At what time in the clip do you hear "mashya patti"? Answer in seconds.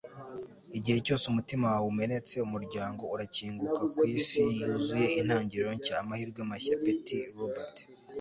6.49-7.17